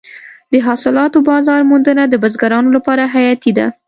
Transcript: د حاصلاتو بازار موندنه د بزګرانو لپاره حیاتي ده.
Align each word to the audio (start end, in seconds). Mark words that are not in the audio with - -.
د 0.51 0.53
حاصلاتو 0.67 1.17
بازار 1.29 1.61
موندنه 1.69 2.03
د 2.07 2.13
بزګرانو 2.23 2.69
لپاره 2.77 3.03
حیاتي 3.13 3.51
ده. 3.57 3.67